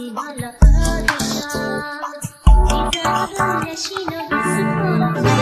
I'm 0.00 0.14
of 0.14 0.54
us, 3.40 3.90
we 3.90 4.04
don't 4.06 5.37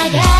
I 0.00 0.08
got 0.10 0.37